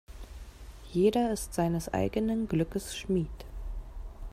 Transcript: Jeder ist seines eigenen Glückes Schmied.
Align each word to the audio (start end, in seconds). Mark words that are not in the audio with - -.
Jeder 0.91 1.31
ist 1.31 1.53
seines 1.53 1.93
eigenen 1.93 2.47
Glückes 2.47 2.97
Schmied. 2.97 3.45